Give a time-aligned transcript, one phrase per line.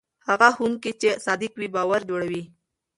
[0.27, 2.43] هغه ښوونکی چې صادق وي باور جوړوي.